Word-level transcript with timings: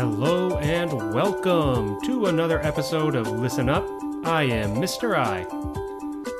Hello 0.00 0.56
and 0.60 0.90
welcome 1.12 2.00
to 2.00 2.24
another 2.24 2.58
episode 2.64 3.14
of 3.14 3.28
Listen 3.28 3.68
Up. 3.68 3.84
I 4.24 4.44
am 4.44 4.76
Mr. 4.76 5.14
I. 5.14 5.44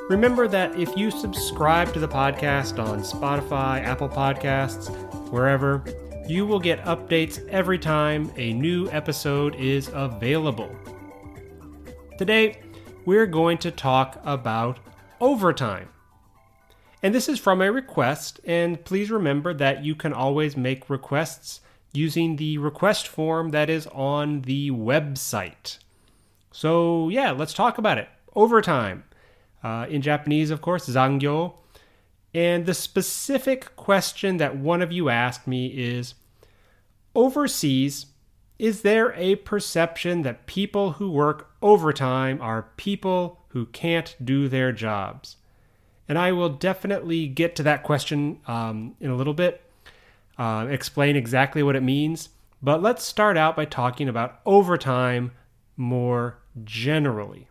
Remember 0.09 0.47
that 0.47 0.79
if 0.79 0.97
you 0.97 1.11
subscribe 1.11 1.93
to 1.93 1.99
the 1.99 2.07
podcast 2.07 2.83
on 2.83 3.01
Spotify, 3.01 3.83
Apple 3.83 4.09
Podcasts, 4.09 4.89
wherever, 5.29 5.83
you 6.27 6.47
will 6.47 6.57
get 6.57 6.83
updates 6.85 7.47
every 7.49 7.77
time 7.77 8.31
a 8.35 8.51
new 8.51 8.89
episode 8.89 9.53
is 9.53 9.91
available. 9.93 10.75
Today, 12.17 12.61
we're 13.05 13.27
going 13.27 13.59
to 13.59 13.69
talk 13.69 14.19
about 14.23 14.79
overtime. 15.19 15.89
And 17.03 17.13
this 17.13 17.29
is 17.29 17.37
from 17.37 17.61
a 17.61 17.71
request, 17.71 18.39
and 18.43 18.83
please 18.83 19.11
remember 19.11 19.53
that 19.53 19.85
you 19.85 19.93
can 19.93 20.13
always 20.13 20.57
make 20.57 20.89
requests 20.89 21.61
using 21.93 22.35
the 22.35 22.57
request 22.57 23.07
form 23.07 23.49
that 23.49 23.69
is 23.69 23.87
on 23.87 24.41
the 24.41 24.71
website. 24.71 25.77
So, 26.51 27.09
yeah, 27.09 27.31
let's 27.31 27.53
talk 27.53 27.77
about 27.77 27.97
it. 27.97 28.09
Overtime. 28.35 29.03
Uh, 29.63 29.85
in 29.89 30.01
Japanese, 30.01 30.49
of 30.49 30.61
course, 30.61 30.87
zangyo. 30.87 31.53
And 32.33 32.65
the 32.65 32.73
specific 32.73 33.75
question 33.75 34.37
that 34.37 34.57
one 34.57 34.81
of 34.81 34.91
you 34.91 35.09
asked 35.09 35.47
me 35.47 35.67
is 35.67 36.15
Overseas, 37.13 38.07
is 38.57 38.83
there 38.83 39.13
a 39.15 39.35
perception 39.35 40.21
that 40.21 40.45
people 40.45 40.93
who 40.93 41.11
work 41.11 41.51
overtime 41.61 42.39
are 42.41 42.69
people 42.77 43.41
who 43.49 43.65
can't 43.67 44.15
do 44.23 44.47
their 44.47 44.71
jobs? 44.71 45.35
And 46.07 46.17
I 46.17 46.31
will 46.31 46.49
definitely 46.49 47.27
get 47.27 47.55
to 47.57 47.63
that 47.63 47.83
question 47.83 48.39
um, 48.47 48.95
in 48.99 49.09
a 49.09 49.15
little 49.15 49.33
bit, 49.33 49.61
uh, 50.41 50.65
explain 50.65 51.15
exactly 51.15 51.61
what 51.61 51.75
it 51.75 51.83
means. 51.83 52.29
But 52.63 52.81
let's 52.81 53.03
start 53.03 53.37
out 53.37 53.55
by 53.55 53.65
talking 53.65 54.09
about 54.09 54.39
overtime 54.43 55.33
more 55.77 56.39
generally. 56.63 57.47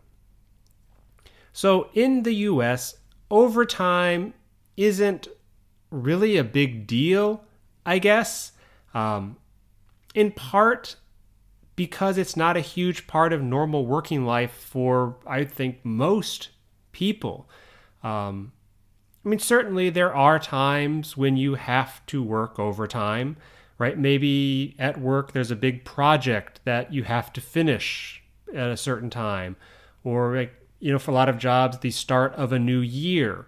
So 1.53 1.87
in 1.93 2.23
the 2.23 2.33
US, 2.33 2.95
overtime 3.29 4.33
isn't 4.75 5.29
really 5.89 6.35
a 6.35 6.43
big 6.43 6.85
deal, 6.85 7.45
I 7.85 7.97
guess. 7.97 8.51
Um, 8.93 9.37
in 10.13 10.33
part 10.33 10.97
because 11.77 12.17
it's 12.17 12.35
not 12.35 12.57
a 12.57 12.61
huge 12.61 13.07
part 13.07 13.31
of 13.31 13.41
normal 13.41 13.85
working 13.85 14.25
life 14.25 14.51
for, 14.51 15.15
I 15.25 15.45
think, 15.45 15.77
most 15.85 16.49
people. 16.91 17.49
Um, 18.03 18.51
I 19.23 19.29
mean, 19.29 19.39
certainly 19.39 19.89
there 19.89 20.13
are 20.13 20.39
times 20.39 21.15
when 21.15 21.37
you 21.37 21.55
have 21.55 22.05
to 22.07 22.23
work 22.23 22.57
overtime, 22.57 23.37
right? 23.77 23.97
Maybe 23.97 24.75
at 24.79 24.99
work 24.99 25.31
there's 25.31 25.51
a 25.51 25.55
big 25.55 25.85
project 25.85 26.59
that 26.65 26.91
you 26.91 27.03
have 27.03 27.31
to 27.33 27.41
finish 27.41 28.23
at 28.53 28.69
a 28.69 28.77
certain 28.77 29.09
time, 29.09 29.55
or 30.03 30.35
like, 30.35 30.53
you 30.79 30.91
know, 30.91 30.99
for 30.99 31.11
a 31.11 31.13
lot 31.13 31.29
of 31.29 31.37
jobs, 31.37 31.77
the 31.79 31.91
start 31.91 32.33
of 32.33 32.51
a 32.51 32.59
new 32.59 32.79
year 32.79 33.47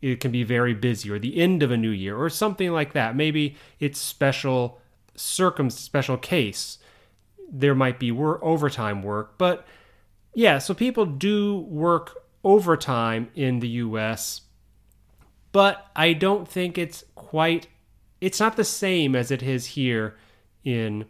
it 0.00 0.20
can 0.20 0.30
be 0.30 0.44
very 0.44 0.74
busy, 0.74 1.10
or 1.10 1.18
the 1.18 1.40
end 1.40 1.60
of 1.62 1.72
a 1.72 1.76
new 1.76 1.90
year, 1.90 2.16
or 2.16 2.30
something 2.30 2.70
like 2.70 2.92
that. 2.92 3.16
Maybe 3.16 3.56
it's 3.80 3.98
special 4.00 4.80
circum 5.16 5.70
special 5.70 6.16
case. 6.16 6.78
There 7.50 7.74
might 7.74 7.98
be 7.98 8.12
work, 8.12 8.38
overtime 8.40 9.02
work, 9.02 9.36
but 9.38 9.66
yeah, 10.34 10.58
so 10.58 10.72
people 10.72 11.04
do 11.04 11.58
work 11.58 12.16
overtime 12.44 13.28
in 13.34 13.58
the 13.58 13.68
US, 13.68 14.42
but 15.52 15.86
I 15.96 16.12
don't 16.12 16.46
think 16.48 16.78
it's 16.78 17.04
quite 17.14 17.68
it's 18.20 18.40
not 18.40 18.56
the 18.56 18.64
same 18.64 19.14
as 19.14 19.30
it 19.30 19.42
is 19.42 19.66
here 19.66 20.16
in 20.64 21.04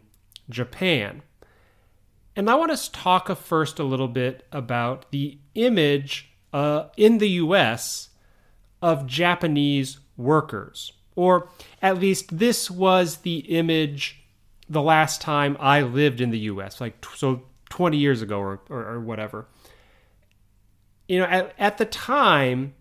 Japan. 0.49 1.23
And 2.35 2.49
I 2.49 2.55
want 2.55 2.71
us 2.71 2.87
to 2.87 2.99
talk 2.99 3.35
first 3.35 3.79
a 3.79 3.83
little 3.83 4.07
bit 4.07 4.45
about 4.51 5.11
the 5.11 5.39
image 5.55 6.31
uh, 6.53 6.85
in 6.97 7.17
the 7.17 7.29
US 7.29 8.09
of 8.81 9.07
Japanese 9.07 9.99
workers. 10.17 10.93
Or 11.15 11.49
at 11.81 11.99
least 11.99 12.37
this 12.37 12.69
was 12.69 13.17
the 13.17 13.39
image 13.39 14.23
the 14.69 14.83
last 14.83 15.19
time 15.19 15.57
I 15.59 15.81
lived 15.81 16.21
in 16.21 16.29
the 16.29 16.39
US, 16.39 16.79
like 16.79 17.03
so 17.15 17.41
20 17.69 17.97
years 17.97 18.21
ago 18.21 18.39
or, 18.39 18.61
or, 18.69 18.85
or 18.85 18.99
whatever 18.99 19.47
you 21.09 21.17
know, 21.17 21.25
at, 21.25 21.53
at 21.57 21.77
the 21.79 21.85
time, 21.85 22.75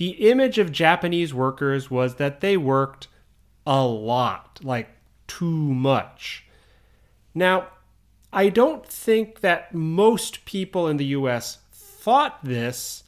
the 0.00 0.30
image 0.30 0.56
of 0.56 0.72
Japanese 0.72 1.34
workers 1.34 1.90
was 1.90 2.14
that 2.14 2.40
they 2.40 2.56
worked 2.56 3.06
a 3.66 3.84
lot, 3.84 4.58
like 4.62 4.88
too 5.26 5.44
much. 5.44 6.46
Now, 7.34 7.66
I 8.32 8.48
don't 8.48 8.86
think 8.86 9.40
that 9.40 9.74
most 9.74 10.46
people 10.46 10.88
in 10.88 10.96
the 10.96 11.04
US 11.16 11.58
thought 11.70 12.42
this 12.42 13.04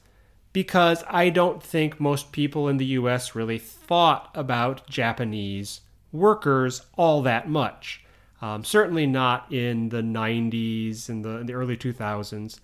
because 0.52 1.02
I 1.08 1.30
don't 1.30 1.62
think 1.62 1.98
most 1.98 2.30
people 2.30 2.68
in 2.68 2.76
the 2.76 2.84
US 3.00 3.34
really 3.34 3.58
thought 3.58 4.30
about 4.34 4.86
Japanese 4.86 5.80
workers 6.12 6.82
all 6.98 7.22
that 7.22 7.48
much. 7.48 8.04
Um, 8.42 8.64
certainly 8.64 9.06
not 9.06 9.50
in 9.50 9.88
the 9.88 10.02
90s 10.02 11.08
and 11.08 11.24
the, 11.24 11.42
the 11.42 11.54
early 11.54 11.78
2000s. 11.78 12.60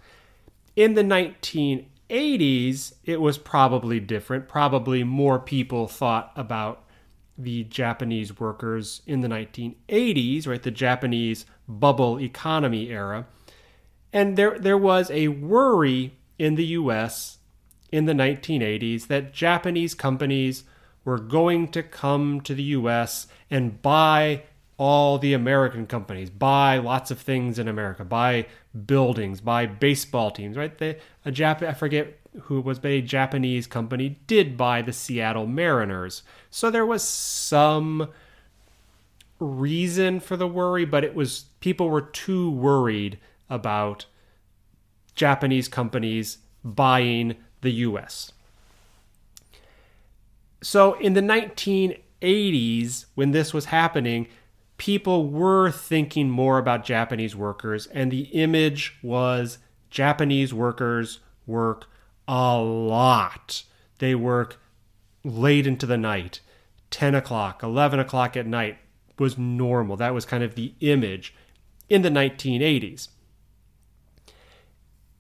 In 0.77 0.93
the 0.93 1.03
1980s, 2.11 2.95
it 3.05 3.21
was 3.21 3.39
probably 3.39 4.01
different. 4.01 4.49
Probably 4.49 5.05
more 5.05 5.39
people 5.39 5.89
thought 5.89 6.33
about 6.37 6.85
the 7.37 7.65
Japanese 7.65 8.39
workers 8.41 9.03
in 9.07 9.21
the 9.21 9.29
1980s, 9.29 10.47
right? 10.47 10.63
The 10.63 10.71
Japanese 10.71 11.47
bubble 11.69 12.19
economy 12.21 12.91
era. 12.91 13.27
And 14.13 14.37
there, 14.37 14.59
there 14.59 14.79
was 14.79 15.11
a 15.11 15.29
worry 15.29 16.15
in 16.39 16.55
the 16.55 16.65
US 16.67 17.39
in 17.93 18.07
the 18.07 18.13
1980s 18.13 19.07
that 19.07 19.33
Japanese 19.33 19.95
companies 19.95 20.65
were 21.05 21.19
going 21.19 21.69
to 21.69 21.83
come 21.83 22.41
to 22.43 22.55
the 22.55 22.63
US 22.65 23.27
and 23.51 23.81
buy 23.81 24.43
all 24.79 25.19
the 25.19 25.35
American 25.35 25.87
companies, 25.87 26.31
buy 26.31 26.79
lots 26.79 27.11
of 27.11 27.19
things 27.19 27.59
in 27.59 27.67
America, 27.67 28.05
buy 28.05 28.47
buildings, 28.87 29.41
buy 29.41 29.67
baseball 29.67 30.31
teams, 30.31 30.57
right? 30.57 30.81
A 30.81 30.97
Jap- 31.27 31.67
I 31.67 31.75
forget 31.75 32.17
who 32.43 32.61
was, 32.61 32.79
but 32.79 32.93
a 32.93 33.03
Japanese 33.03 33.67
company 33.67 34.21
did 34.29 34.57
buy 34.57 34.81
the 34.81 34.93
Seattle 34.93 35.47
Mariners. 35.47 36.23
So 36.51 36.71
there 36.71 36.87
was 36.87 37.03
some 37.03 38.09
reason 39.41 40.21
for 40.21 40.37
the 40.37 40.47
worry, 40.47 40.85
but 40.85 41.03
it 41.03 41.15
was 41.15 41.47
people 41.61 41.89
were 41.89 42.01
too 42.01 42.51
worried 42.51 43.19
about 43.51 44.07
Japanese 45.17 45.67
companies 45.67 46.39
buying 46.63 47.35
the 47.63 47.71
US. 47.71 48.33
So 50.63 50.95
in 50.95 51.15
the 51.15 51.21
1980s, 51.21 53.07
when 53.17 53.33
this 53.33 53.53
was 53.53 53.67
happening, 53.67 54.29
people 54.79 55.29
were 55.29 55.71
thinking 55.71 56.31
more 56.31 56.57
about 56.57 56.85
Japanese 56.85 57.37
workers, 57.37 57.87
and 57.89 58.11
the 58.11 58.23
image 58.33 58.97
was 59.03 59.59
Japanese 59.91 60.55
workers 60.55 61.21
work 61.47 61.89
a 62.27 62.57
lot. 62.59 63.65
They 63.99 64.15
work 64.15 64.61
late 65.25 65.67
into 65.67 65.85
the 65.85 65.99
night, 65.99 66.41
10 66.91 67.15
o'clock, 67.15 67.63
11 67.63 67.99
o'clock 67.99 68.37
at 68.37 68.47
night 68.47 68.79
was 69.19 69.37
normal. 69.37 69.97
That 69.97 70.15
was 70.15 70.25
kind 70.25 70.45
of 70.45 70.55
the 70.55 70.73
image 70.81 71.35
in 71.89 72.03
the 72.03 72.09
1980s. 72.09 73.09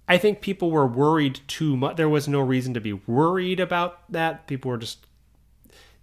I 0.06 0.16
think 0.16 0.40
people 0.40 0.70
were 0.70 0.86
worried 0.86 1.40
too 1.48 1.76
much. 1.76 1.96
There 1.96 2.08
was 2.08 2.28
no 2.28 2.40
reason 2.40 2.72
to 2.74 2.80
be 2.80 2.94
worried 2.94 3.60
about 3.60 4.10
that. 4.10 4.46
People 4.46 4.70
were 4.70 4.78
just, 4.78 5.06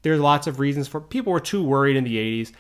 there's 0.02 0.19
lots 0.19 0.46
of 0.46 0.60
reasons 0.60 0.88
for, 0.88 1.00
people 1.00 1.31
were 1.31 1.40
too 1.40 1.63
worried 1.63 1.96
in 1.96 2.04
the 2.04 2.18
80s 2.18 2.52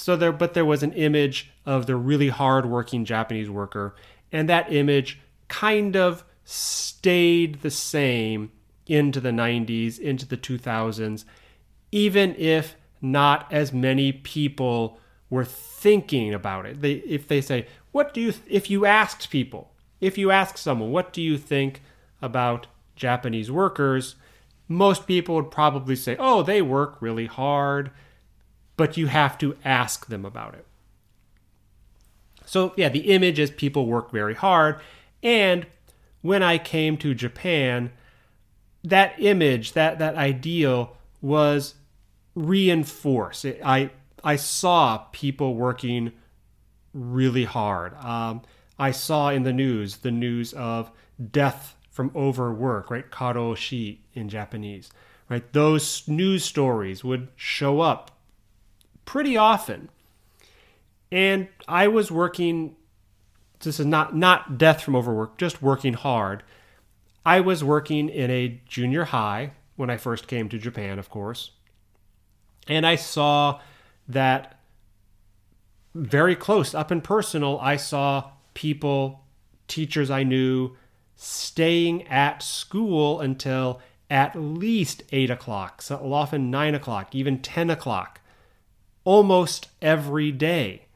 so 0.00 0.16
there 0.16 0.32
but 0.32 0.54
there 0.54 0.64
was 0.64 0.82
an 0.82 0.92
image 0.94 1.50
of 1.66 1.86
the 1.86 1.96
really 1.96 2.28
hardworking 2.28 3.04
Japanese 3.04 3.50
worker 3.50 3.94
and 4.32 4.48
that 4.48 4.72
image 4.72 5.20
kind 5.48 5.96
of 5.96 6.24
stayed 6.44 7.60
the 7.62 7.70
same 7.70 8.50
into 8.86 9.20
the 9.20 9.30
90s 9.30 9.98
into 9.98 10.26
the 10.26 10.36
2000s 10.36 11.24
even 11.92 12.34
if 12.36 12.76
not 13.02 13.50
as 13.52 13.72
many 13.72 14.12
people 14.12 14.98
were 15.28 15.44
thinking 15.44 16.34
about 16.34 16.66
it. 16.66 16.80
They 16.80 16.92
if 16.92 17.28
they 17.28 17.40
say 17.40 17.66
what 17.92 18.14
do 18.14 18.20
you 18.20 18.34
if 18.48 18.70
you 18.70 18.86
asked 18.86 19.30
people 19.30 19.72
if 20.00 20.16
you 20.16 20.30
ask 20.30 20.56
someone 20.56 20.90
what 20.90 21.12
do 21.12 21.20
you 21.20 21.36
think 21.36 21.82
about 22.22 22.66
Japanese 22.96 23.50
workers? 23.50 24.16
Most 24.66 25.06
people 25.06 25.34
would 25.34 25.50
probably 25.50 25.96
say 25.96 26.16
oh 26.18 26.42
they 26.42 26.62
work 26.62 26.96
really 27.00 27.26
hard 27.26 27.90
but 28.80 28.96
you 28.96 29.08
have 29.08 29.36
to 29.36 29.54
ask 29.62 30.06
them 30.06 30.24
about 30.24 30.54
it. 30.54 30.64
So, 32.46 32.72
yeah, 32.78 32.88
the 32.88 33.12
image 33.12 33.38
is 33.38 33.50
people 33.50 33.84
work 33.84 34.10
very 34.10 34.32
hard. 34.32 34.80
And 35.22 35.66
when 36.22 36.42
I 36.42 36.56
came 36.56 36.96
to 36.96 37.12
Japan, 37.12 37.92
that 38.82 39.12
image, 39.18 39.74
that, 39.74 39.98
that 39.98 40.14
ideal 40.14 40.96
was 41.20 41.74
reinforced. 42.34 43.44
It, 43.44 43.60
I, 43.62 43.90
I 44.24 44.36
saw 44.36 45.04
people 45.12 45.56
working 45.56 46.12
really 46.94 47.44
hard. 47.44 47.94
Um, 48.02 48.40
I 48.78 48.92
saw 48.92 49.28
in 49.28 49.42
the 49.42 49.52
news 49.52 49.98
the 49.98 50.10
news 50.10 50.54
of 50.54 50.90
death 51.30 51.76
from 51.90 52.12
overwork, 52.16 52.90
right? 52.90 53.10
Karoshi 53.10 53.98
in 54.14 54.30
Japanese, 54.30 54.88
right? 55.28 55.52
Those 55.52 56.08
news 56.08 56.46
stories 56.46 57.04
would 57.04 57.28
show 57.36 57.82
up 57.82 58.12
pretty 59.10 59.36
often. 59.36 59.88
And 61.10 61.48
I 61.66 61.88
was 61.88 62.12
working 62.12 62.76
this 63.58 63.80
is 63.80 63.86
not 63.86 64.14
not 64.14 64.56
death 64.56 64.82
from 64.82 64.94
overwork, 64.94 65.36
just 65.36 65.60
working 65.60 65.94
hard. 65.94 66.44
I 67.26 67.40
was 67.40 67.64
working 67.64 68.08
in 68.08 68.30
a 68.30 68.60
junior 68.68 69.06
high 69.06 69.50
when 69.74 69.90
I 69.90 69.96
first 69.96 70.28
came 70.28 70.48
to 70.50 70.58
Japan, 70.60 71.00
of 71.00 71.10
course. 71.10 71.50
And 72.68 72.86
I 72.86 72.94
saw 72.94 73.60
that 74.06 74.60
very 75.92 76.36
close, 76.36 76.72
up 76.72 76.92
and 76.92 77.02
personal, 77.02 77.58
I 77.58 77.74
saw 77.74 78.30
people, 78.54 79.24
teachers 79.66 80.08
I 80.08 80.22
knew, 80.22 80.76
staying 81.16 82.06
at 82.06 82.44
school 82.44 83.20
until 83.20 83.80
at 84.08 84.36
least 84.36 85.02
8 85.10 85.30
o'clock, 85.30 85.82
so 85.82 86.12
often 86.12 86.48
9 86.48 86.76
o'clock, 86.76 87.12
even 87.12 87.42
10 87.42 87.70
o'clock, 87.70 88.19
almost 89.04 89.68
every 89.80 90.32
day, 90.32 90.86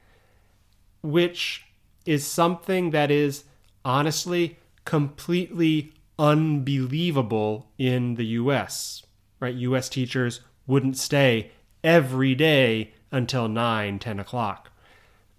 which 1.02 1.66
is 2.06 2.26
something 2.26 2.90
that 2.90 3.10
is 3.10 3.44
honestly 3.84 4.58
completely 4.84 5.92
unbelievable 6.18 7.70
in 7.78 8.14
the 8.14 8.26
US. 8.26 9.02
Right? 9.40 9.54
US 9.54 9.88
teachers 9.88 10.40
wouldn't 10.66 10.96
stay 10.96 11.50
every 11.82 12.34
day 12.34 12.92
until 13.10 13.48
9, 13.48 13.98
10 13.98 14.20
o'clock. 14.20 14.70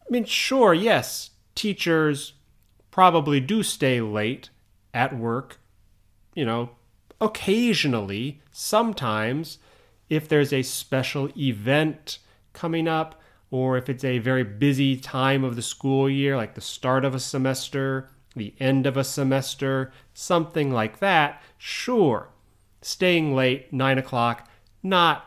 I 0.01 0.11
mean, 0.11 0.25
sure, 0.25 0.73
yes, 0.73 1.31
teachers 1.55 2.33
probably 2.91 3.39
do 3.39 3.63
stay 3.63 3.99
late 4.01 4.49
at 4.93 5.17
work, 5.17 5.59
you 6.35 6.45
know, 6.45 6.69
occasionally, 7.19 8.41
sometimes, 8.51 9.57
if 10.09 10.29
there's 10.29 10.53
a 10.53 10.61
special 10.61 11.29
event 11.37 12.19
coming 12.55 12.87
up, 12.87 13.21
or 13.51 13.77
if 13.77 13.89
it's 13.89 14.03
a 14.03 14.17
very 14.17 14.43
busy 14.43 14.97
time 14.97 15.43
of 15.43 15.55
the 15.55 15.61
school 15.61 16.09
year, 16.09 16.35
like 16.35 16.55
the 16.55 16.61
start 16.61 17.05
of 17.05 17.13
a 17.13 17.19
semester, 17.19 18.09
the 18.35 18.53
end 18.59 18.87
of 18.87 18.97
a 18.97 19.03
semester, 19.03 19.91
something 20.13 20.71
like 20.71 20.99
that, 20.99 21.41
sure, 21.57 22.29
staying 22.81 23.35
late, 23.35 23.71
9 23.71 23.97
o'clock, 23.97 24.49
not 24.81 25.25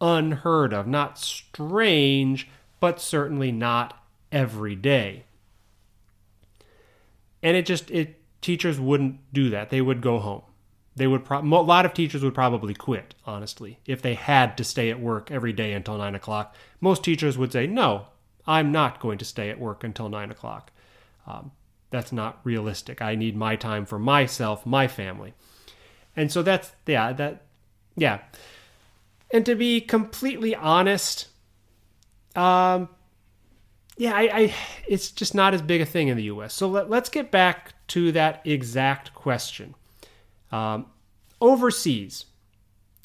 unheard 0.00 0.72
of, 0.72 0.86
not 0.86 1.18
strange, 1.18 2.48
but 2.80 3.00
certainly 3.00 3.52
not 3.52 4.02
every 4.32 4.74
day. 4.74 5.24
And 7.42 7.56
it 7.56 7.66
just 7.66 7.90
it 7.90 8.20
teachers 8.40 8.80
wouldn't 8.80 9.20
do 9.32 9.50
that. 9.50 9.70
They 9.70 9.80
would 9.80 10.00
go 10.00 10.18
home. 10.18 10.42
They 10.96 11.06
would 11.06 11.24
pro- 11.24 11.40
a 11.40 11.42
lot 11.42 11.86
of 11.86 11.94
teachers 11.94 12.22
would 12.22 12.34
probably 12.34 12.74
quit, 12.74 13.14
honestly, 13.26 13.80
if 13.86 14.00
they 14.00 14.14
had 14.14 14.56
to 14.58 14.64
stay 14.64 14.90
at 14.90 15.00
work 15.00 15.30
every 15.30 15.52
day 15.52 15.72
until 15.72 15.98
nine 15.98 16.14
o'clock. 16.14 16.54
Most 16.80 17.02
teachers 17.02 17.36
would 17.36 17.52
say, 17.52 17.66
"No, 17.66 18.06
I'm 18.46 18.70
not 18.70 19.00
going 19.00 19.18
to 19.18 19.24
stay 19.24 19.50
at 19.50 19.58
work 19.58 19.82
until 19.82 20.08
nine 20.08 20.30
o'clock. 20.30 20.70
Um, 21.26 21.52
that's 21.90 22.12
not 22.12 22.40
realistic. 22.44 23.02
I 23.02 23.14
need 23.14 23.36
my 23.36 23.56
time 23.56 23.86
for 23.86 23.98
myself, 23.98 24.64
my 24.64 24.86
family." 24.86 25.34
And 26.16 26.30
so 26.30 26.42
that's 26.42 26.72
yeah 26.86 27.12
that 27.12 27.42
yeah. 27.96 28.20
And 29.32 29.44
to 29.46 29.56
be 29.56 29.80
completely 29.80 30.54
honest, 30.54 31.26
um, 32.36 32.88
yeah, 33.96 34.14
I, 34.14 34.22
I, 34.22 34.54
it's 34.88 35.10
just 35.10 35.34
not 35.34 35.54
as 35.54 35.62
big 35.62 35.80
a 35.80 35.86
thing 35.86 36.08
in 36.08 36.16
the 36.16 36.24
U.S. 36.24 36.54
So 36.54 36.68
let, 36.68 36.92
us 36.92 37.08
get 37.08 37.30
back 37.30 37.74
to 37.88 38.12
that 38.12 38.42
exact 38.44 39.14
question. 39.14 39.74
Um, 40.54 40.86
overseas, 41.40 42.26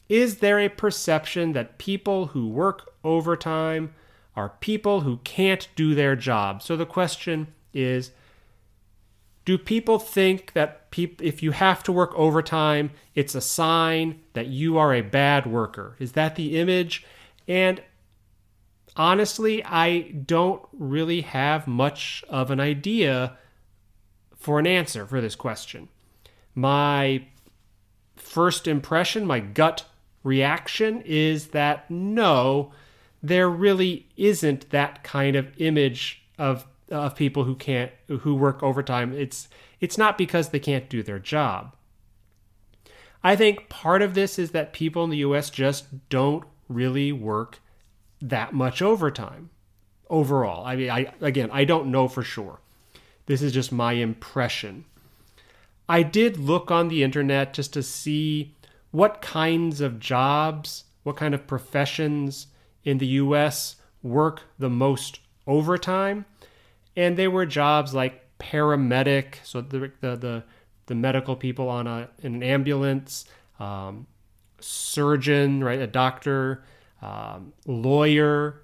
is 0.08 0.38
there 0.38 0.60
a 0.60 0.70
perception 0.70 1.54
that 1.54 1.80
people 1.80 2.28
who 2.28 2.48
work 2.48 2.94
overtime 3.04 3.96
are 4.36 4.50
people 4.60 5.02
who 5.02 5.18
can't 5.24 5.68
do 5.76 5.96
their 5.96 6.16
job? 6.16 6.62
So 6.62 6.78
the 6.78 6.86
question 6.86 7.48
is, 7.74 8.12
do 9.46 9.58
people 9.58 9.98
think 9.98 10.54
that 10.54 10.86
if 10.96 11.42
you 11.42 11.50
have 11.52 11.82
to 11.84 11.92
work 11.92 12.14
overtime, 12.16 12.92
it's 13.16 13.34
a 13.34 13.42
sign 13.42 14.20
that 14.34 14.46
you 14.46 14.78
are 14.78 14.94
a 14.94 15.02
bad 15.02 15.48
worker? 15.48 15.96
Is 15.98 16.12
that 16.12 16.36
the 16.36 16.60
image? 16.60 17.04
And 17.48 17.82
honestly, 18.96 19.64
I 19.66 20.02
don't 20.12 20.62
really 20.72 21.22
have 21.22 21.66
much 21.66 22.24
of 22.30 22.52
an 22.52 22.60
idea 22.60 23.38
for 24.38 24.60
an 24.60 24.68
answer 24.68 25.08
for 25.08 25.20
this 25.20 25.36
question. 25.36 25.90
My 26.56 27.24
first 28.20 28.68
impression, 28.68 29.26
my 29.26 29.40
gut 29.40 29.86
reaction 30.24 31.02
is 31.06 31.48
that 31.48 31.90
no, 31.90 32.72
there 33.22 33.50
really 33.50 34.08
isn't 34.18 34.70
that 34.70 35.04
kind 35.04 35.36
of 35.36 35.52
image 35.58 36.24
of 36.38 36.66
of 36.90 37.16
people 37.16 37.44
who 37.44 37.56
can't 37.56 37.92
who 38.08 38.36
work 38.36 38.64
overtime. 38.64 39.14
It's 39.14 39.48
it's 39.80 39.98
not 39.98 40.18
because 40.18 40.50
they 40.50 40.60
can't 40.60 40.90
do 40.90 41.04
their 41.04 41.20
job. 41.20 41.76
I 43.24 43.36
think 43.36 43.70
part 43.70 44.02
of 44.02 44.14
this 44.14 44.40
is 44.40 44.52
that 44.52 44.74
people 44.74 45.04
in 45.04 45.10
the 45.10 45.18
US 45.18 45.50
just 45.50 46.10
don't 46.10 46.46
really 46.68 47.12
work 47.12 47.60
that 48.22 48.54
much 48.54 48.82
overtime 48.82 49.50
overall. 50.10 50.66
I 50.66 50.76
mean, 50.76 50.90
I 50.90 51.14
again, 51.22 51.50
I 51.52 51.66
don't 51.66 51.92
know 51.92 52.08
for 52.08 52.24
sure. 52.24 52.60
This 53.26 53.42
is 53.42 53.54
just 53.54 53.72
my 53.72 53.94
impression. 53.94 54.86
I 55.90 56.04
did 56.04 56.38
look 56.38 56.70
on 56.70 56.88
the 56.88 57.04
internet 57.04 57.54
just 57.54 57.74
to 57.74 57.82
see 57.82 58.56
what 58.92 59.22
kinds 59.22 59.82
of 59.82 60.00
jobs, 60.00 60.86
what 61.02 61.18
kind 61.18 61.34
of 61.34 61.48
professions 61.48 62.48
in 62.84 63.00
the 63.00 63.08
US 63.08 63.78
work 64.04 64.44
the 64.60 64.70
most 64.70 65.20
overtime. 65.48 66.26
And 66.96 67.18
they 67.18 67.28
were 67.28 67.46
jobs 67.46 67.94
like 67.96 68.24
paramedic, 68.40 69.36
so 69.44 69.62
the 69.62 69.92
the 70.00 70.16
the, 70.16 70.44
the 70.86 70.96
medical 70.96 71.36
people 71.36 71.70
on 71.70 71.88
a 71.88 72.10
in 72.22 72.36
an 72.36 72.44
ambulance, 72.44 73.26
um, 73.60 74.06
surgeon, 74.60 75.64
right, 75.64 75.80
a 75.80 75.88
doctor, 75.88 76.64
um, 77.02 77.54
lawyer, 77.66 78.62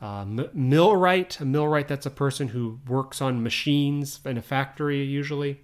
uh, 0.00 0.24
millwright. 0.52 1.40
A 1.40 1.44
millwright, 1.44 1.88
that's 1.88 2.06
a 2.06 2.10
person 2.10 2.48
who 2.48 2.80
works 2.86 3.20
on 3.20 3.42
machines 3.42 4.20
in 4.24 4.38
a 4.38 4.42
factory, 4.42 5.02
usually. 5.02 5.60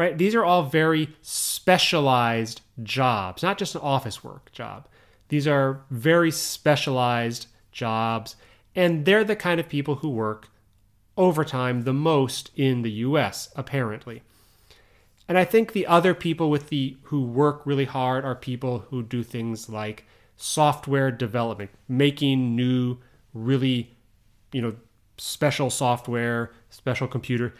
Right? 0.00 0.16
These 0.16 0.34
are 0.34 0.42
all 0.42 0.62
very 0.62 1.10
specialized 1.20 2.62
jobs, 2.82 3.42
not 3.42 3.58
just 3.58 3.74
an 3.74 3.82
office 3.82 4.24
work 4.24 4.50
job. 4.50 4.88
These 5.28 5.46
are 5.46 5.82
very 5.90 6.30
specialized 6.30 7.48
jobs, 7.70 8.34
and 8.74 9.04
they're 9.04 9.24
the 9.24 9.36
kind 9.36 9.60
of 9.60 9.68
people 9.68 9.96
who 9.96 10.08
work 10.08 10.48
overtime 11.18 11.82
the 11.82 11.92
most 11.92 12.50
in 12.56 12.80
the 12.80 12.90
US, 13.08 13.50
apparently. 13.54 14.22
And 15.28 15.36
I 15.36 15.44
think 15.44 15.74
the 15.74 15.86
other 15.86 16.14
people 16.14 16.48
with 16.48 16.70
the 16.70 16.96
who 17.02 17.22
work 17.22 17.66
really 17.66 17.84
hard 17.84 18.24
are 18.24 18.34
people 18.34 18.86
who 18.88 19.02
do 19.02 19.22
things 19.22 19.68
like 19.68 20.06
software 20.34 21.10
development, 21.10 21.72
making 21.88 22.56
new, 22.56 22.96
really, 23.34 23.90
you 24.50 24.62
know, 24.62 24.76
special 25.18 25.68
software, 25.68 26.52
special 26.70 27.06
computer. 27.06 27.52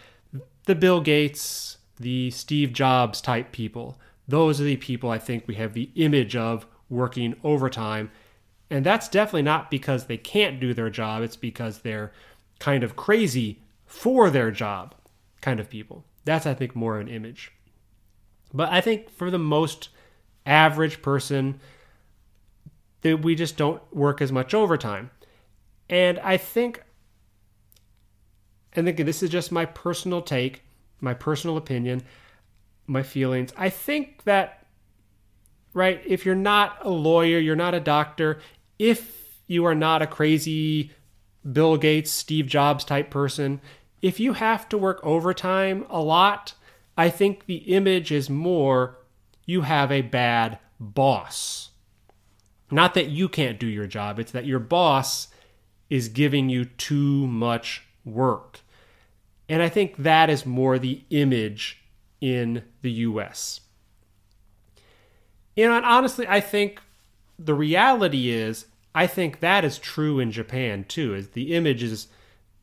The 0.64 0.74
Bill 0.74 1.02
Gates, 1.02 1.76
the 2.00 2.30
Steve 2.30 2.72
Jobs 2.72 3.20
type 3.20 3.52
people, 3.52 3.98
those 4.26 4.60
are 4.60 4.64
the 4.64 4.76
people 4.76 5.10
I 5.10 5.18
think 5.18 5.46
we 5.46 5.54
have 5.56 5.74
the 5.74 5.90
image 5.94 6.34
of 6.34 6.66
working 6.88 7.36
overtime. 7.44 8.10
And 8.70 8.84
that's 8.84 9.08
definitely 9.08 9.42
not 9.42 9.70
because 9.70 10.06
they 10.06 10.16
can't 10.16 10.58
do 10.58 10.74
their 10.74 10.90
job, 10.90 11.22
it's 11.22 11.36
because 11.36 11.80
they're 11.80 12.12
kind 12.58 12.82
of 12.82 12.96
crazy 12.96 13.60
for 13.86 14.30
their 14.30 14.50
job 14.50 14.94
kind 15.40 15.60
of 15.60 15.70
people. 15.70 16.04
That's, 16.24 16.46
I 16.46 16.54
think, 16.54 16.74
more 16.74 16.98
an 16.98 17.08
image. 17.08 17.52
But 18.52 18.70
I 18.70 18.80
think 18.80 19.10
for 19.10 19.30
the 19.30 19.38
most 19.38 19.88
average 20.46 21.02
person, 21.02 21.60
that 23.02 23.22
we 23.22 23.34
just 23.34 23.56
don't 23.56 23.82
work 23.94 24.20
as 24.20 24.30
much 24.30 24.54
overtime. 24.54 25.10
And 25.88 26.18
I 26.20 26.36
think, 26.36 26.82
and 28.74 28.86
again, 28.86 29.06
this 29.06 29.22
is 29.22 29.30
just 29.30 29.50
my 29.50 29.64
personal 29.64 30.22
take, 30.22 30.62
my 31.00 31.14
personal 31.14 31.56
opinion, 31.56 32.02
my 32.86 33.02
feelings. 33.02 33.52
I 33.56 33.70
think 33.70 34.24
that, 34.24 34.66
right, 35.74 36.02
if 36.06 36.26
you're 36.26 36.34
not 36.34 36.78
a 36.82 36.90
lawyer, 36.90 37.38
you're 37.38 37.56
not 37.56 37.74
a 37.74 37.80
doctor, 37.80 38.40
if 38.78 39.40
you 39.46 39.64
are 39.64 39.74
not 39.74 40.02
a 40.02 40.06
crazy 40.06 40.92
Bill 41.50 41.76
Gates, 41.76 42.10
Steve 42.10 42.46
Jobs 42.46 42.84
type 42.84 43.10
person, 43.10 43.60
if 44.02 44.20
you 44.20 44.34
have 44.34 44.68
to 44.70 44.78
work 44.78 45.00
overtime 45.02 45.86
a 45.88 46.00
lot, 46.00 46.54
I 46.96 47.08
think 47.10 47.46
the 47.46 47.56
image 47.56 48.12
is 48.12 48.28
more 48.30 48.98
you 49.46 49.62
have 49.62 49.90
a 49.90 50.02
bad 50.02 50.58
boss 50.78 51.70
Not 52.70 52.94
that 52.94 53.08
you 53.08 53.28
can't 53.28 53.58
do 53.58 53.66
your 53.66 53.86
job, 53.86 54.18
it's 54.18 54.32
that 54.32 54.46
your 54.46 54.60
boss 54.60 55.28
is 55.88 56.08
giving 56.08 56.48
you 56.48 56.66
too 56.66 57.26
much 57.26 57.82
work. 58.04 58.60
And 59.50 59.62
I 59.62 59.68
think 59.68 59.96
that 59.96 60.30
is 60.30 60.46
more 60.46 60.78
the 60.78 61.02
image 61.10 61.82
in 62.20 62.62
the 62.82 62.90
US. 62.92 63.62
You 65.56 65.66
know, 65.66 65.76
and 65.76 65.84
honestly, 65.84 66.24
I 66.28 66.40
think 66.40 66.80
the 67.36 67.52
reality 67.52 68.30
is, 68.30 68.66
I 68.94 69.08
think 69.08 69.40
that 69.40 69.64
is 69.64 69.76
true 69.78 70.20
in 70.20 70.30
Japan 70.30 70.84
too. 70.84 71.14
Is 71.14 71.30
the 71.30 71.52
image 71.54 71.82
is, 71.82 72.06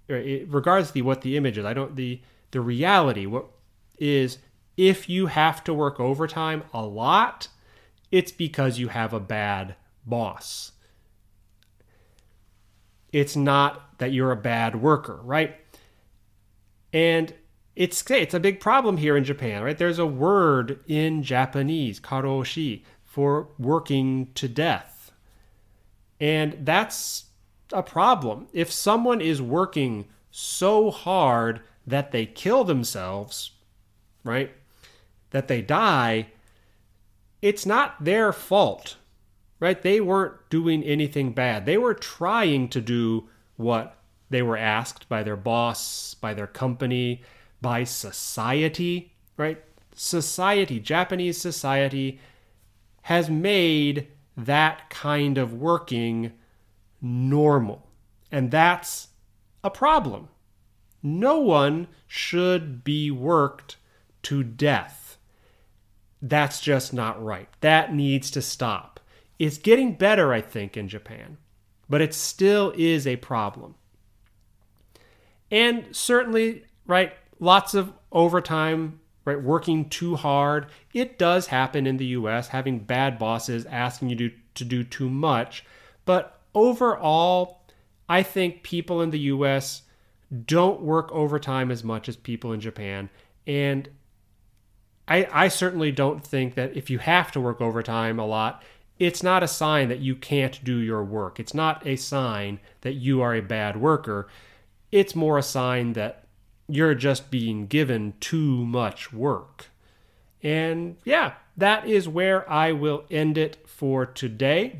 regardless 0.07 0.95
of 0.95 1.05
what 1.05 1.21
the 1.21 1.35
image 1.35 1.57
is, 1.57 1.65
I 1.65 1.73
don't 1.73 1.97
the 1.97 2.21
the 2.51 2.61
reality 2.61 3.25
what 3.25 3.47
is 3.99 4.37
if 4.77 5.09
you 5.09 5.25
have 5.25 5.65
to 5.65 5.73
work 5.73 5.99
overtime 5.99 6.63
a 6.73 6.85
lot, 6.85 7.49
it's 8.11 8.31
because 8.31 8.79
you 8.79 8.87
have 8.87 9.11
a 9.11 9.19
bad 9.19 9.75
boss. 10.05 10.71
It's 13.11 13.35
not 13.35 13.97
that 13.97 14.13
you're 14.13 14.31
a 14.31 14.37
bad 14.37 14.81
worker, 14.81 15.19
right? 15.23 15.57
And 16.97 17.35
it's 17.75 18.09
it's 18.09 18.33
a 18.33 18.39
big 18.39 18.59
problem 18.59 18.97
here 18.97 19.15
in 19.15 19.23
Japan, 19.23 19.61
right? 19.61 19.77
There's 19.77 19.99
a 19.99 20.07
word 20.07 20.79
in 20.87 21.21
Japanese, 21.21 21.99
karoshi, 21.99 22.81
for 23.03 23.49
working 23.59 24.31
to 24.33 24.47
death. 24.47 25.11
And 26.19 26.57
that's 26.65 27.25
a 27.71 27.83
problem. 27.83 28.47
If 28.51 28.71
someone 28.71 29.21
is 29.21 29.39
working 29.43 30.07
so 30.31 30.89
hard 30.89 31.61
that 31.85 32.11
they 32.11 32.25
kill 32.25 32.63
themselves, 32.63 33.51
right? 34.23 34.51
That 35.29 35.47
they 35.47 35.61
die, 35.61 36.29
it's 37.43 37.67
not 37.67 38.03
their 38.03 38.33
fault, 38.33 38.95
right? 39.59 39.79
They 39.79 40.01
weren't 40.01 40.49
doing 40.49 40.81
anything 40.81 41.33
bad. 41.33 41.67
They 41.67 41.77
were 41.77 41.93
trying 41.93 42.69
to 42.69 42.81
do 42.81 43.29
what 43.55 43.97
they 44.29 44.41
were 44.41 44.57
asked 44.57 45.07
by 45.07 45.23
their 45.23 45.37
boss, 45.37 46.13
by 46.13 46.33
their 46.33 46.47
company, 46.47 47.21
by 47.61 47.83
society, 47.83 49.13
right? 49.37 49.63
Society, 49.95 50.79
Japanese 50.79 51.39
society, 51.39 52.19
has 53.03 53.29
made 53.29 54.07
that 54.35 54.89
kind 54.89 55.37
of 55.37 55.53
working 55.53 56.33
normal. 57.01 57.87
And 58.31 58.51
that's 58.51 59.07
a 59.63 59.69
problem. 59.69 60.27
No 61.01 61.39
one 61.39 61.87
should 62.05 62.83
be 62.83 63.09
worked 63.09 63.77
to 64.23 64.43
death. 64.43 65.17
That's 66.21 66.59
just 66.59 66.93
not 66.93 67.23
right. 67.23 67.47
That 67.61 67.93
needs 67.93 68.29
to 68.31 68.41
stop. 68.41 68.99
It's 69.39 69.57
getting 69.57 69.93
better, 69.93 70.33
I 70.33 70.41
think, 70.41 70.75
in 70.75 70.89
Japan, 70.89 71.37
but 71.87 72.01
it 72.01 72.13
still 72.13 72.73
is 72.75 73.05
a 73.05 73.17
problem. 73.17 73.75
And 75.51 75.95
certainly, 75.95 76.63
right, 76.85 77.13
lots 77.39 77.73
of 77.73 77.93
overtime, 78.11 78.99
right, 79.25 79.41
working 79.41 79.89
too 79.89 80.15
hard. 80.15 80.67
It 80.93 81.17
does 81.17 81.47
happen 81.47 81.87
in 81.87 81.97
the 81.97 82.05
US, 82.07 82.49
having 82.49 82.79
bad 82.79 83.17
bosses 83.17 83.65
asking 83.65 84.09
you 84.09 84.15
to, 84.15 84.31
to 84.55 84.65
do 84.65 84.83
too 84.83 85.09
much. 85.09 85.65
But 86.05 86.39
overall, 86.53 87.61
I 88.09 88.23
think 88.23 88.63
people 88.63 89.01
in 89.01 89.11
the 89.11 89.19
US 89.19 89.83
don't 90.45 90.81
work 90.81 91.11
overtime 91.11 91.71
as 91.71 91.83
much 91.83 92.09
as 92.09 92.15
people 92.15 92.51
in 92.51 92.59
Japan. 92.59 93.09
And 93.45 93.89
I, 95.07 95.27
I 95.31 95.47
certainly 95.47 95.91
don't 95.91 96.25
think 96.25 96.55
that 96.55 96.75
if 96.75 96.89
you 96.89 96.99
have 96.99 97.31
to 97.31 97.39
work 97.39 97.61
overtime 97.61 98.19
a 98.19 98.25
lot, 98.25 98.63
it's 98.99 99.23
not 99.23 99.43
a 99.43 99.47
sign 99.47 99.89
that 99.89 99.99
you 99.99 100.15
can't 100.15 100.63
do 100.63 100.77
your 100.77 101.03
work. 101.03 101.39
It's 101.39 101.53
not 101.53 101.85
a 101.85 101.95
sign 101.95 102.59
that 102.81 102.93
you 102.93 103.21
are 103.21 103.35
a 103.35 103.41
bad 103.41 103.77
worker. 103.77 104.27
It's 104.91 105.15
more 105.15 105.37
a 105.37 105.43
sign 105.43 105.93
that 105.93 106.23
you're 106.67 106.95
just 106.95 107.31
being 107.31 107.67
given 107.67 108.13
too 108.19 108.65
much 108.65 109.13
work. 109.13 109.67
And 110.43 110.97
yeah, 111.03 111.33
that 111.55 111.87
is 111.87 112.07
where 112.07 112.49
I 112.49 112.71
will 112.71 113.03
end 113.09 113.37
it 113.37 113.57
for 113.67 114.05
today. 114.05 114.79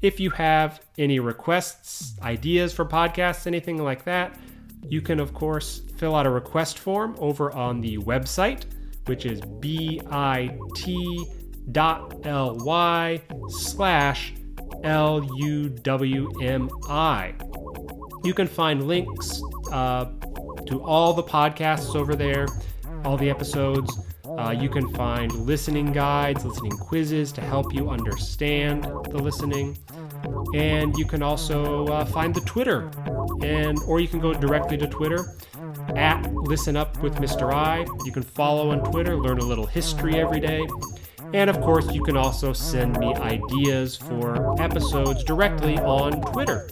If 0.00 0.18
you 0.18 0.30
have 0.30 0.80
any 0.98 1.20
requests, 1.20 2.18
ideas 2.20 2.72
for 2.72 2.84
podcasts, 2.84 3.46
anything 3.46 3.82
like 3.82 4.04
that, 4.04 4.36
you 4.82 5.00
can, 5.00 5.20
of 5.20 5.32
course, 5.32 5.82
fill 5.96 6.16
out 6.16 6.26
a 6.26 6.30
request 6.30 6.78
form 6.78 7.14
over 7.18 7.52
on 7.52 7.80
the 7.80 7.98
website, 7.98 8.64
which 9.06 9.24
is 9.26 9.40
bit.ly 9.40 10.02
slash 13.48 14.34
L-U-W-M-I. 14.82 15.94
You 18.24 18.34
can 18.34 18.46
find 18.46 18.86
links 18.86 19.42
uh, 19.72 20.06
to 20.66 20.82
all 20.82 21.12
the 21.12 21.22
podcasts 21.22 21.96
over 21.96 22.14
there, 22.14 22.46
all 23.04 23.16
the 23.16 23.28
episodes. 23.28 23.98
Uh, 24.38 24.50
you 24.50 24.68
can 24.68 24.88
find 24.94 25.32
listening 25.34 25.92
guides, 25.92 26.44
listening 26.44 26.72
quizzes 26.72 27.32
to 27.32 27.40
help 27.40 27.74
you 27.74 27.90
understand 27.90 28.84
the 28.84 29.18
listening, 29.18 29.76
and 30.54 30.96
you 30.96 31.04
can 31.04 31.22
also 31.22 31.86
uh, 31.88 32.04
find 32.04 32.34
the 32.34 32.40
Twitter, 32.42 32.90
and 33.42 33.78
or 33.86 34.00
you 34.00 34.08
can 34.08 34.20
go 34.20 34.32
directly 34.32 34.78
to 34.78 34.86
Twitter 34.86 35.36
at 35.96 36.32
Listen 36.32 36.76
Up 36.76 37.02
with 37.02 37.16
Mr. 37.16 37.52
I. 37.52 37.84
You 38.04 38.12
can 38.12 38.22
follow 38.22 38.70
on 38.70 38.84
Twitter, 38.90 39.16
learn 39.16 39.38
a 39.38 39.44
little 39.44 39.66
history 39.66 40.20
every 40.20 40.40
day. 40.40 40.66
And 41.34 41.48
of 41.48 41.60
course, 41.60 41.90
you 41.92 42.02
can 42.02 42.16
also 42.16 42.52
send 42.52 42.98
me 42.98 43.14
ideas 43.14 43.96
for 43.96 44.60
episodes 44.60 45.24
directly 45.24 45.78
on 45.78 46.20
Twitter. 46.20 46.68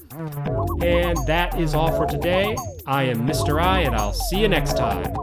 And 0.82 1.18
that 1.26 1.58
is 1.58 1.74
all 1.74 1.92
for 1.92 2.06
today. 2.06 2.56
I 2.86 3.04
am 3.04 3.26
Mr. 3.26 3.62
I, 3.62 3.80
and 3.80 3.94
I'll 3.94 4.12
see 4.12 4.40
you 4.40 4.48
next 4.48 4.76
time. 4.76 5.14